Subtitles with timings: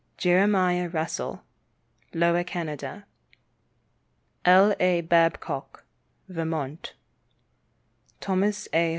[0.17, 1.43] Jeremiah Russell,
[2.11, 3.05] Lower Canada.
[4.45, 4.73] L.
[4.79, 5.01] A.
[5.01, 5.83] Babcock,
[6.27, 6.93] Vermont.
[8.19, 8.89] Thomas A.